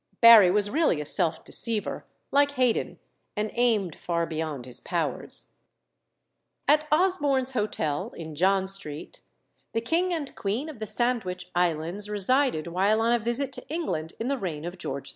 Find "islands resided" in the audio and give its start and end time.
11.53-12.65